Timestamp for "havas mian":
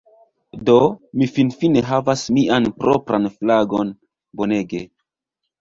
1.89-2.67